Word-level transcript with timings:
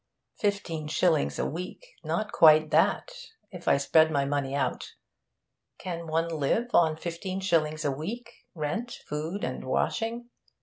Fifteen 0.39 0.87
shillings 0.87 1.37
a 1.37 1.45
week 1.45 1.85
not 2.03 2.31
quite 2.31 2.71
that, 2.71 3.11
if 3.51 3.67
I 3.67 3.77
spread 3.77 4.09
my 4.09 4.25
money 4.25 4.55
out. 4.55 4.95
Can 5.77 6.07
one 6.07 6.27
live 6.27 6.71
on 6.73 6.97
fifteen 6.97 7.39
shillings 7.39 7.85
a 7.85 7.91
week 7.91 8.33
rent, 8.55 8.91
food, 9.05 9.45
washing?... 9.63 10.31